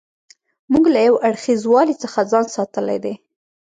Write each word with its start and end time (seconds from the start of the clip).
موږ 0.71 0.85
له 0.93 0.99
یو 1.07 1.15
اړخیزوالي 1.27 1.95
څخه 2.03 2.19
ځان 2.31 2.45
ساتلی 2.55 2.97
دی. 3.03 3.13